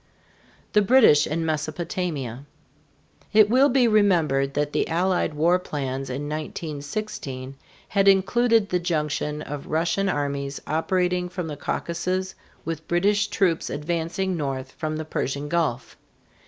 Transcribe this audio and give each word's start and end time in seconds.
THE 0.73 0.81
BRITISH 0.81 1.27
IN 1.27 1.45
MESOPOTAMIA. 1.45 2.43
It 3.33 3.51
will 3.51 3.69
be 3.69 3.87
remembered 3.87 4.55
that 4.55 4.73
the 4.73 4.87
Allied 4.87 5.35
war 5.35 5.59
plans 5.59 6.09
in 6.09 6.23
1916 6.27 7.55
had 7.89 8.07
included 8.07 8.69
the 8.69 8.79
junction 8.79 9.43
of 9.43 9.67
Russian 9.67 10.09
armies 10.09 10.59
operating 10.65 11.29
from 11.29 11.45
the 11.45 11.55
Caucasus 11.55 12.33
with 12.65 12.87
British 12.87 13.27
troops 13.27 13.69
advancing 13.69 14.35
north 14.35 14.71
from 14.71 14.95
the 14.97 15.05
Persian 15.05 15.47
Gulf. 15.47 15.95